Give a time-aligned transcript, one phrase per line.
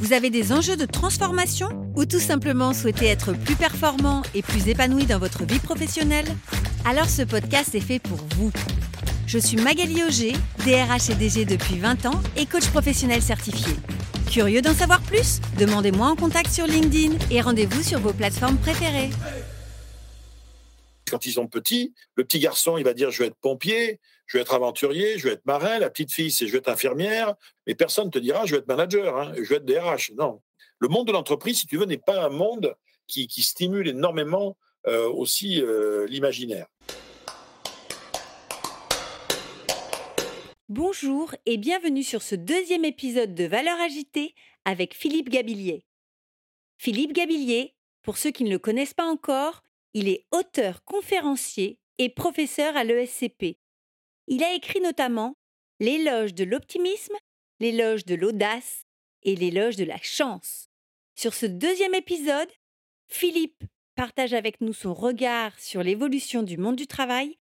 [0.00, 4.66] vous avez des enjeux de transformation ou tout simplement souhaitez être plus performant et plus
[4.66, 6.24] épanoui dans votre vie professionnelle?
[6.86, 8.50] Alors ce podcast est fait pour vous.
[9.26, 10.32] Je suis Magali Auger,
[10.64, 13.74] DRH et DG depuis 20 ans et coach professionnel certifié.
[14.30, 15.40] Curieux d'en savoir plus?
[15.58, 19.10] Demandez-moi en contact sur LinkedIn et rendez-vous sur vos plateformes préférées.
[21.10, 24.38] Quand ils sont petits, le petit garçon, il va dire je vais être pompier, je
[24.38, 25.80] vais être aventurier, je vais être marin.
[25.80, 27.34] La petite fille, c'est je vais être infirmière.
[27.66, 30.12] Mais personne ne te dira je vais être manager, hein, je vais être DRH.
[30.16, 30.40] Non.
[30.78, 32.76] Le monde de l'entreprise, si tu veux, n'est pas un monde
[33.08, 36.68] qui, stimule énormément euh, aussi euh, l'imaginaire.
[40.68, 45.84] Bonjour et bienvenue sur ce deuxième épisode de Valeurs agitées avec Philippe Gabillier.
[46.78, 52.10] Philippe Gabillier, pour ceux qui ne le connaissent pas encore, il est auteur, conférencier et
[52.10, 53.58] professeur à l'ESCP.
[54.30, 55.36] Il a écrit notamment
[55.80, 57.16] L'éloge de l'optimisme,
[57.58, 58.82] l'éloge de l'audace
[59.24, 60.68] et l'éloge de la chance.
[61.16, 62.48] Sur ce deuxième épisode,
[63.08, 63.64] Philippe
[63.96, 67.38] partage avec nous son regard sur l'évolution du monde du travail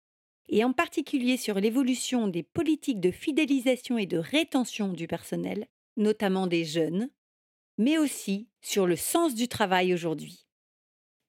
[0.49, 6.47] et en particulier sur l'évolution des politiques de fidélisation et de rétention du personnel, notamment
[6.47, 7.11] des jeunes,
[7.79, 10.47] mais aussi sur le sens du travail aujourd'hui.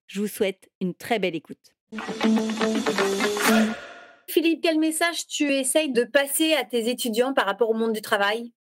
[0.06, 1.74] Je vous souhaite une très belle écoute.
[4.30, 8.02] Philippe, quel message tu essayes de passer à tes étudiants par rapport au monde du
[8.02, 8.52] travail?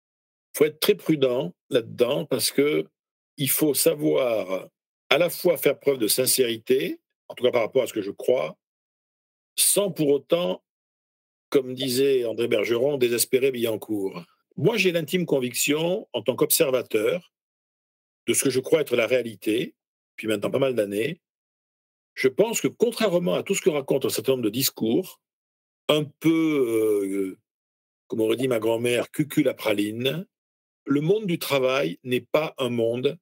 [0.55, 2.87] Il faut être très prudent là-dedans parce que
[3.37, 4.69] il faut savoir
[5.11, 8.01] à la fois faire preuve de sincérité, en tout cas par rapport à ce que
[8.01, 8.57] je crois,
[9.57, 10.63] sans pour autant,
[11.51, 14.23] comme disait André Bergeron, désespérer Billancourt.
[14.57, 17.33] Moi, j'ai l'intime conviction, en tant qu'observateur,
[18.27, 19.75] de ce que je crois être la réalité,
[20.17, 21.21] puis maintenant pas mal d'années,
[22.15, 25.21] je pense que contrairement à tout ce que raconte un certain nombre de discours,
[25.89, 27.39] un peu, euh,
[28.07, 30.27] comme aurait dit ma grand-mère, cucul à praline,
[30.85, 33.19] le monde du travail n'est pas un monde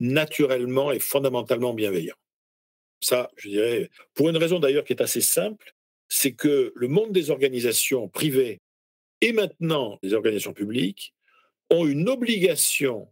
[0.00, 2.16] naturellement et fondamentalement bienveillant.
[3.00, 5.74] Ça, je dirais, pour une raison d'ailleurs qui est assez simple,
[6.08, 8.60] c'est que le monde des organisations privées
[9.20, 11.14] et maintenant des organisations publiques
[11.70, 13.08] ont une obligation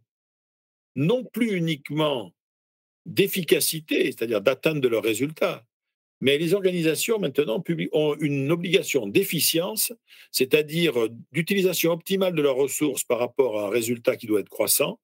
[0.97, 2.32] non plus uniquement
[3.06, 5.65] d'efficacité, c'est-à-dire d'atteindre de leurs résultats,
[6.21, 7.62] mais les organisations maintenant
[7.93, 9.93] ont une obligation d'efficience,
[10.33, 14.49] c'est-à-dire euh, d'utilisation optimale de leurs ressources par rapport à un résultat qui doit être
[14.49, 14.99] croissant,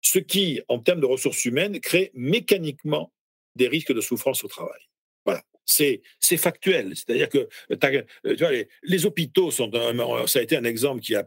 [0.00, 3.12] ce qui, en termes de ressources humaines, crée mécaniquement
[3.54, 4.80] des risques de souffrance au travail.
[5.24, 5.42] Voilà.
[5.64, 6.02] C'est,
[6.36, 6.94] factuel.
[6.94, 9.70] C'est-à-dire que euh, les, hôpitaux sont
[10.26, 11.26] ça a été un exemple qui a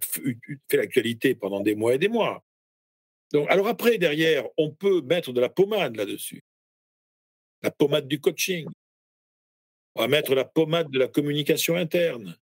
[0.69, 2.43] fait l'actualité pendant des mois et des mois.
[3.33, 6.41] Donc, alors après, derrière, on peut mettre de la pommade là-dessus.
[7.61, 8.67] La pommade du coaching,
[9.99, 12.37] on va mettre la pommade de la communication interne.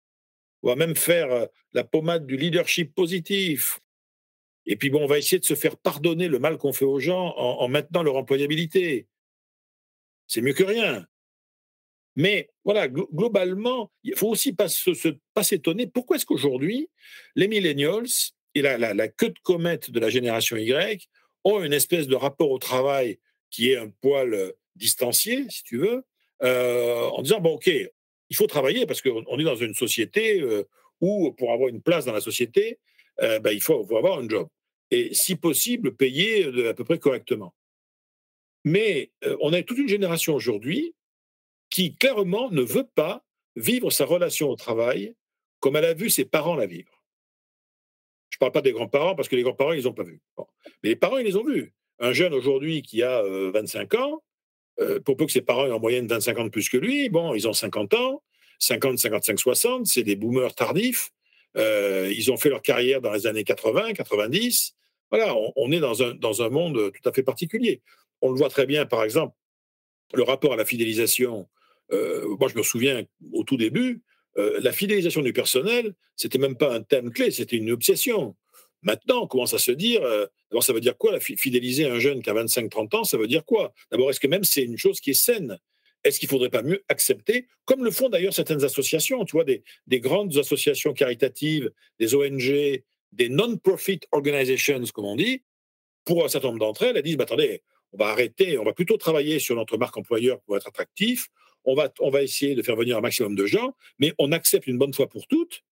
[0.64, 3.78] On va même faire euh, la pommade du leadership positif.
[4.66, 6.98] Et puis, bon, on va essayer de se faire pardonner le mal qu'on fait aux
[6.98, 9.06] gens en, maintenant leur employabilité.
[10.26, 11.06] C'est mieux que rien.
[12.16, 14.68] Mais voilà, globalement, il faut aussi pas
[15.42, 15.86] s'étonner.
[15.86, 16.90] Pourquoi est-ce qu'aujourd'hui,
[17.36, 18.06] les millennials
[18.56, 21.08] et la, queue de comète de la génération Y
[21.44, 25.76] ont une espèce de rapport au travail qui est un poil euh, distancié, si tu
[25.76, 26.04] veux,
[26.44, 30.64] euh, en disant, bon, OK, il faut travailler parce qu'on est dans une société euh,
[31.00, 32.78] où, pour avoir une place dans la société,
[33.22, 34.48] euh, ben, il faut, avoir un job.
[34.90, 37.54] Et si possible, payer à peu près correctement.
[38.64, 39.10] Mais
[39.40, 40.94] on a toute une génération aujourd'hui
[41.68, 43.24] qui, clairement, ne veut pas
[43.56, 45.14] vivre sa relation au travail
[45.60, 47.02] comme elle a vu ses parents la vivre.
[48.30, 50.20] Je ne parle pas des grands-parents parce que les grands-parents, ils n'ont pas vu.
[50.82, 51.74] Mais les parents, ils les ont vus.
[51.98, 54.22] Un jeune aujourd'hui qui a 25 ans,
[54.80, 57.08] euh, pour peu que ses parents aient en moyenne 25 ans de plus que lui,
[57.08, 58.22] bon, ils ont 50 ans,
[58.58, 61.10] 50, 55, 60, c'est des boomers tardifs.
[61.56, 64.74] Euh, ils ont fait leur carrière dans les années 80, 90.
[65.10, 67.82] Voilà, on, est dans un, dans un monde tout à fait particulier.
[68.20, 69.36] On le voit très bien, par exemple,
[70.12, 71.48] le rapport à la fidélisation.
[71.92, 74.02] Euh, moi, je me souviens au tout début,
[74.36, 78.34] la fidélisation du personnel, c'était même pas un thème clé, c'était une obsession.
[78.84, 80.26] Maintenant, on commence à se dire, euh,
[80.60, 83.72] ça veut dire quoi, fidéliser un jeune qui a 25-30 ans, ça veut dire quoi?
[83.90, 85.58] D'abord, est-ce que même c'est une chose qui est saine?
[86.04, 89.44] Est-ce qu'il ne faudrait pas mieux accepter, comme le font d'ailleurs certaines associations, tu vois,
[89.44, 89.62] des,
[90.00, 92.82] grandes associations caritatives, des ONG,
[93.12, 95.42] des non-profit organizations, comme on dit,
[96.04, 98.74] pour un certain nombre d'entre elles, elles disent, bah, attendez, on va arrêter, on va
[98.74, 101.28] plutôt travailler sur notre marque employeur pour être attractif.
[101.64, 104.66] On va, on va essayer de faire venir un maximum de gens, mais on accepte
[104.66, 105.62] une bonne fois pour toutes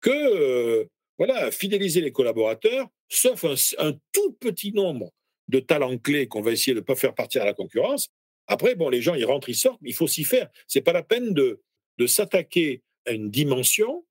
[0.00, 0.84] que euh,
[1.24, 3.44] voilà, fidéliser les collaborateurs, sauf
[3.78, 5.12] un, tout petit nombre
[5.46, 8.08] de talents clés qu'on va essayer de ne pas faire partir à la concurrence.
[8.48, 10.48] Après, bon, les gens, ils rentrent, ils sortent, mais il faut s'y faire.
[10.66, 11.62] C'est pas la peine de,
[11.98, 14.04] de s'attaquer à une dimension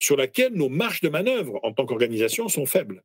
[0.00, 3.04] sur laquelle nos marges de manœuvre en tant qu'organisation sont faibles.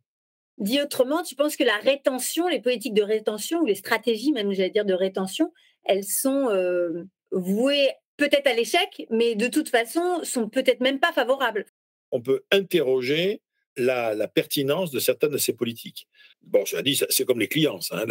[0.58, 4.54] Dit autrement, tu penses que la rétention, les politiques de rétention ou les stratégies même,
[4.54, 5.54] j'allais dire, de rétention,
[5.84, 11.14] elles sont euh, vouées peut-être à l'échec, mais de toute façon, sont peut-être même pas
[11.14, 11.68] favorables.
[12.16, 13.42] On peut interroger
[13.76, 16.08] la, pertinence de certaines de ces politiques.
[16.42, 17.80] Bon, je l'ai dit, c'est comme les clients.
[17.92, 18.06] Hein,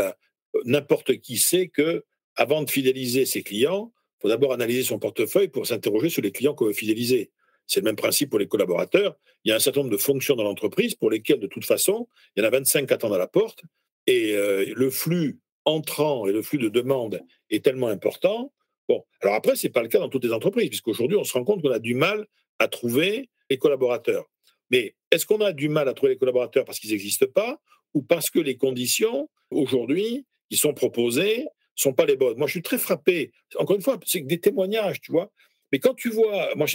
[0.67, 2.05] N'importe qui sait que
[2.37, 6.33] avant de fidéliser ses clients, il faut d'abord analyser son portefeuille pour s'interroger sur les
[6.33, 7.31] clients qu'on veut fidéliser.
[7.67, 9.17] C'est le même principe pour les collaborateurs.
[9.45, 12.09] Il y a un certain nombre de fonctions dans l'entreprise pour lesquelles, de toute façon,
[12.37, 13.63] il y en a 25 qui attendent à la porte.
[14.07, 18.53] Et euh, le flux entrant et le flux de demande est tellement important.
[18.87, 21.33] Bon, alors après, ce n'est pas le cas dans toutes les entreprises, puisqu'aujourd'hui, on se
[21.33, 22.27] rend compte qu'on a du mal
[22.59, 24.27] à trouver les collaborateurs.
[24.71, 27.61] Mais est-ce qu'on a du mal à trouver les collaborateurs parce qu'ils n'existent pas
[27.93, 31.47] ou parce que les conditions, aujourd'hui, qui sont proposées,
[31.77, 32.39] sont pas les bonnes?
[32.39, 33.33] Moi, je suis très frappé.
[33.57, 35.31] Encore une fois, c'est des témoignages, tu vois.
[35.73, 36.67] Mais quand tu vois, moi,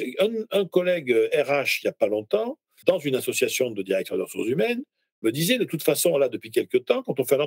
[0.51, 4.23] un, collègue RH euh, il n'y a pas longtemps, dans une association de directeurs de
[4.23, 4.83] ressources humaines,
[5.21, 7.39] me disait de toute façon, là, depuis quelques temps, quand on fait un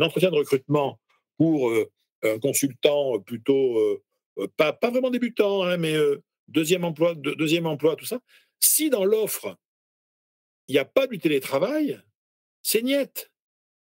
[0.00, 0.98] entretien, de recrutement
[1.36, 1.90] pour euh,
[2.22, 5.94] un consultant plutôt, euh, pas, pas vraiment débutant, hein, mais
[6.48, 8.20] deuxième, emploi, deuxième emploi, tout ça,
[8.60, 9.56] si dans l'offre,
[10.68, 12.00] il n'y a pas du télétravail,
[12.62, 13.30] c'est niette.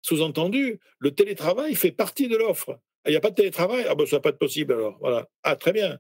[0.03, 2.79] Sous-entendu, le télétravail fait partie de l'offre.
[3.07, 4.99] Il n'y a pas de télétravail, ah ben ça va pas être possible alors.
[5.01, 5.29] Voilà.
[5.43, 5.99] Ah très bien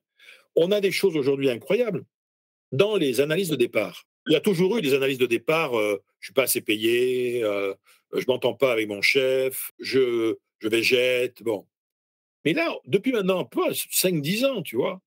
[0.56, 2.04] on a des choses aujourd'hui incroyables
[2.72, 4.04] dans les analyses de départ.
[4.26, 7.44] Il y a toujours eu des analyses de départ, euh, je suis pas assez payé,
[7.44, 7.74] euh,
[8.12, 11.66] je m'entends pas avec mon chef, je, je végète, bon.
[12.44, 15.00] Mais là, depuis maintenant un peu 5-10 ans, tu vois,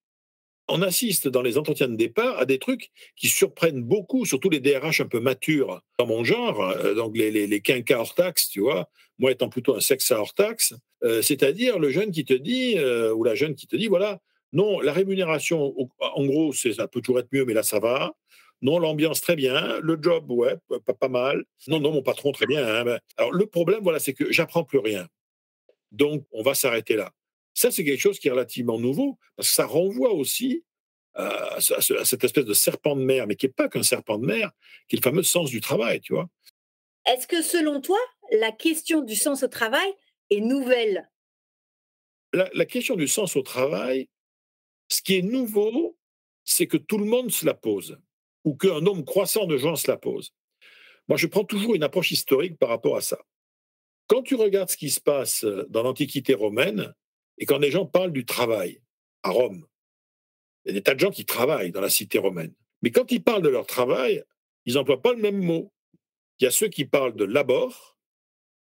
[0.69, 4.59] on assiste dans les entretiens de départ à des trucs qui surprennent beaucoup, surtout les
[4.59, 8.61] DRH un peu matures dans mon genre, euh, donc les, les, quinquas hors taxe, tu
[8.61, 10.73] vois, moi étant plutôt un sexe hors taxe,
[11.21, 12.77] c'est-à-dire le jeune qui te dit,
[13.15, 14.19] ou la jeune qui te dit, voilà,
[14.51, 18.13] non, la rémunération, en gros, ça peut toujours être mieux, mais là, ça va.
[18.61, 19.79] Non, l'ambiance, très bien.
[19.81, 20.55] Le job, ouais,
[20.85, 21.43] pas, pas mal.
[21.67, 22.65] Non, non, mon patron, très bien.
[22.65, 25.07] Hein, ben, alors, le problème, voilà, c'est que j'apprends plus rien.
[25.91, 27.11] Donc, on va s'arrêter là.
[27.59, 30.63] Ça, c'est quelque chose qui est relativement nouveau, parce que ça renvoie aussi
[31.13, 34.51] à, cette espèce de serpent de mer, mais qui n'est pas qu'un serpent de mer,
[34.87, 36.29] qui est le fameux sens du travail, tu vois.
[37.05, 37.97] Est-ce que, selon toi,
[38.31, 39.91] la question du sens au travail
[40.29, 41.11] est nouvelle?
[42.31, 44.07] La question du sens au travail,
[44.87, 45.97] ce qui est nouveau,
[46.45, 47.99] c'est que tout le monde se la pose,
[48.45, 50.33] ou qu'un nombre croissant de gens se la pose.
[51.09, 53.19] Moi, je prends toujours une approche historique par rapport à ça.
[54.07, 56.93] Quand tu regardes ce qui se passe dans l'Antiquité romaine,
[57.39, 58.81] et quand les gens parlent du travail
[59.23, 59.65] à Rome,
[60.65, 62.53] il y a des tas de gens qui travaillent dans la cité romaine.
[62.81, 64.23] Mais quand ils parlent de leur travail,
[64.65, 65.73] ils n'emploient pas le même mot.
[66.39, 67.97] Il y a ceux qui parlent de labor,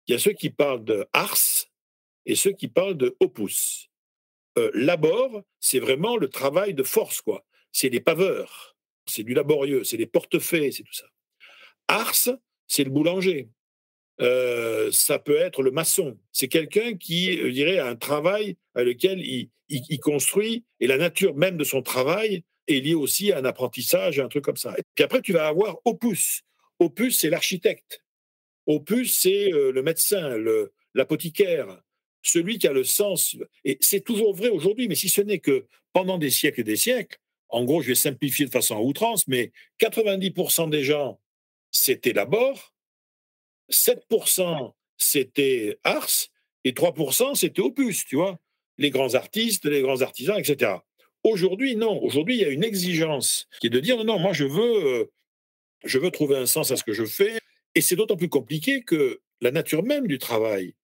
[0.07, 1.69] il y a ceux qui parlent de ars,
[2.25, 3.89] et ceux qui parlent de opus.
[4.57, 7.45] Euh, labor, c'est vraiment le travail de force, quoi.
[7.71, 8.75] C'est les paveurs,
[9.05, 11.05] c'est du laborieux, c'est les portefaix, c'est tout ça.
[11.87, 13.49] Ars, c'est le boulanger.
[14.21, 16.17] Euh, ça peut être le maçon.
[16.31, 19.49] C'est quelqu'un qui, je dirais, a un travail à lequel il,
[19.99, 24.27] construit, et la nature même de son travail est liée aussi à un apprentissage, un
[24.27, 24.75] truc comme ça.
[24.95, 26.41] Puis après, tu vas avoir opus.
[26.79, 28.03] Opus, c'est l'architecte.
[28.67, 30.37] Opus, c'est euh, le médecin,
[30.93, 31.81] l'apothicaire
[32.25, 35.65] celui qui a le sens, et c'est toujours vrai aujourd'hui, mais si ce n'est que
[35.93, 39.27] pendant des siècles et des siècles, en gros, je vais simplifier de façon à outrance,
[39.27, 41.19] mais 90% des gens,
[41.71, 42.73] c'était Labor,
[43.69, 46.29] 7% c'était Ars,
[46.63, 48.39] et 3% c'était Opus, tu vois,
[48.77, 50.73] les grands artistes, les grands artisans, etc.
[51.23, 52.01] Aujourd'hui, non.
[52.03, 54.85] Aujourd'hui, il y a une exigence qui est de dire non, non, moi, je veux,
[54.85, 55.11] euh,
[55.83, 57.39] je veux trouver un sens à ce que je fais.
[57.73, 60.75] Et c'est d'autant plus compliqué que la nature même du travail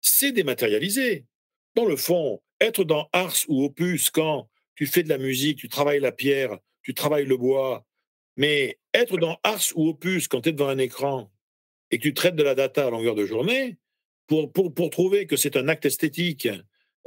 [0.00, 1.26] c'est dématérialisé.
[1.74, 5.68] Dans le fond, être dans Ars ou Opus quand tu fais de la musique, tu
[5.68, 7.86] travailles la pierre, tu travailles le bois,
[8.36, 11.30] mais être dans Ars ou Opus quand tu es devant un écran
[11.90, 13.76] et que tu traites de la data à longueur de journée,
[14.26, 16.48] pour, pour, pour trouver que c'est un acte esthétique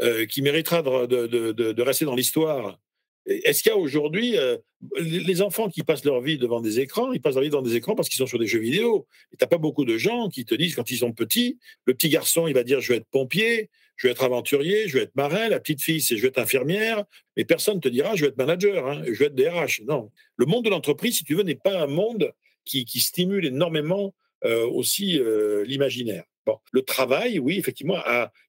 [0.01, 2.79] euh, qui méritera de, de, de, rester dans l'histoire,
[3.25, 4.57] est-ce qu'il y a aujourd'hui euh,
[4.99, 7.75] les enfants qui passent leur vie devant des écrans, ils passent leur vie devant des
[7.75, 9.07] écrans parce qu'ils sont sur des jeux vidéo.
[9.31, 12.09] Et t'as pas beaucoup de gens qui te disent quand ils sont petits, le petit
[12.09, 15.15] garçon il va dire je vais être pompier, je vais être aventurier, je vais être
[15.15, 17.05] marin, la petite fille c'est je vais être infirmière,
[17.37, 19.81] mais personne ne te dira je vais être manager, hein, je vais être DRH.
[19.87, 22.33] Non, le monde de l'entreprise, si tu veux, n'est pas un monde
[22.65, 24.13] qui, stimule énormément
[24.45, 26.25] euh, aussi euh, l'imaginaire.
[26.73, 27.97] Le travail, oui, effectivement,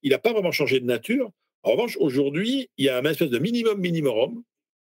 [0.02, 1.30] il n'a pas vraiment changé de nature.
[1.62, 4.42] En revanche, aujourd'hui, il y a un espèce de minimum minimum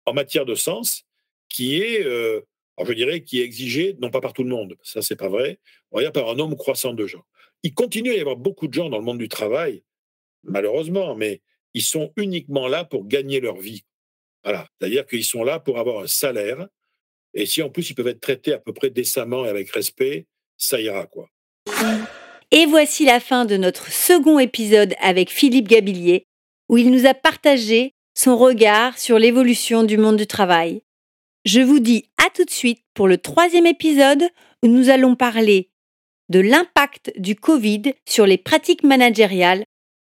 [0.06, 1.04] en matière de sens
[1.50, 2.42] qui est, euh,
[2.84, 5.60] je dirais, qui est exigé, non pas par tout le monde, ça c'est pas vrai,
[5.92, 7.26] on par un nombre croissant de gens.
[7.64, 9.84] Il continue à y avoir beaucoup de gens dans le monde du travail,
[10.44, 11.42] malheureusement, mais
[11.74, 13.84] ils sont uniquement là pour gagner leur vie.
[14.44, 16.68] Voilà, c'est-à-dire qu'ils sont là pour avoir un salaire,
[17.34, 20.26] et si en plus ils peuvent être traités à peu près décemment et avec respect,
[20.62, 21.30] ça ira quoi.
[22.52, 26.26] Et voici la fin de notre second épisode avec Philippe Gabillier,
[26.70, 30.82] où il nous a partagé son regard sur l'évolution du monde du travail.
[31.46, 34.24] Je vous dis à tout de suite pour le troisième épisode
[34.64, 35.70] où nous allons parler
[36.30, 39.64] de l'impact du Covid sur les pratiques managériales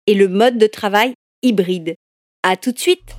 [0.08, 1.14] et le mode de travail
[1.44, 1.96] hybride.
[2.44, 3.19] À tout de suite!